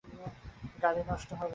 গাড়ি 0.83 1.01
নষ্ট 1.09 1.29
হবে। 1.33 1.49